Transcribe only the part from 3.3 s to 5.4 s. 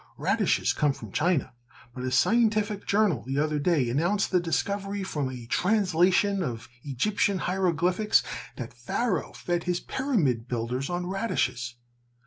other day announced the discovery from